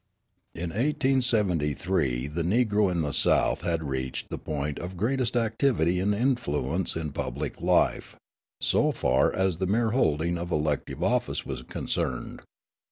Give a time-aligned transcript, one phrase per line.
[0.55, 6.15] In 1873 the Negro in the South had reached the point of greatest activity and
[6.15, 8.15] influence in public life,
[8.59, 12.41] so far as the mere holding of elective office was concerned.